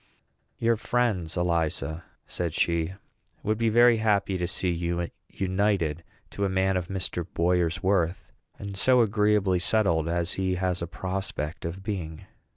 "Your 0.57 0.77
friends, 0.77 1.37
Eliza," 1.37 2.03
said 2.25 2.53
she, 2.53 2.95
"would 3.43 3.59
be 3.59 3.69
very 3.69 3.97
happy 3.97 4.35
to 4.35 4.47
see 4.47 4.71
you 4.71 5.11
united 5.29 6.03
to 6.31 6.43
a 6.43 6.49
man 6.49 6.75
of 6.75 6.87
Mr. 6.87 7.23
Boyer's 7.35 7.83
worth, 7.83 8.23
and 8.57 8.75
so 8.75 9.01
agreeably 9.01 9.59
settled 9.59 10.07
as 10.09 10.33
he 10.33 10.55
has 10.55 10.81
a 10.81 10.87
prospect 10.87 11.65
of 11.65 11.83
being." 11.83 12.25